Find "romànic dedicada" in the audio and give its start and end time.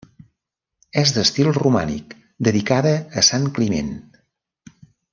1.59-2.97